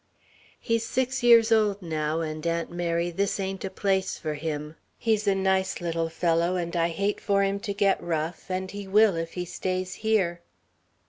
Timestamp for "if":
9.15-9.33